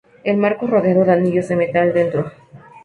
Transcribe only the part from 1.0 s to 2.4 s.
de anillos de metal dentro.